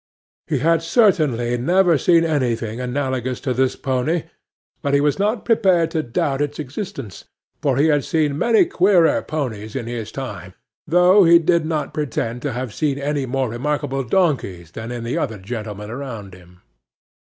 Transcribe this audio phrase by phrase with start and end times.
[0.47, 4.23] He had certainly never seen anything analogous to this pony,
[4.81, 7.25] but he was not prepared to doubt its existence;
[7.61, 10.55] for he had seen many queerer ponies in his time,
[10.87, 15.37] though he did not pretend to have seen any more remarkable donkeys than the other
[15.37, 16.61] gentlemen around him.